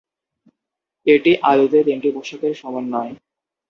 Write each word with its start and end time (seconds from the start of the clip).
এটি 1.07 1.31
আদতে 1.51 1.79
তিনটি 1.87 2.09
পোশাকের 2.15 2.53
সমন্বয়। 2.53 3.11